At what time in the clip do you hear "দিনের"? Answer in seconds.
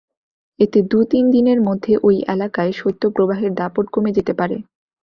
1.31-1.59